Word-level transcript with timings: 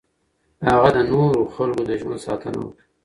هغه 0.67 0.89
د 0.95 0.97
نورو 1.11 1.41
خلکو 1.55 1.81
د 1.89 1.91
ژوند 2.01 2.19
ساتنه 2.25 2.57
وکړه. 2.61 2.83